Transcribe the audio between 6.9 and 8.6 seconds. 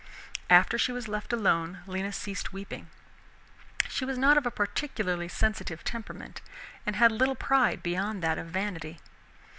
had little pride beyond that of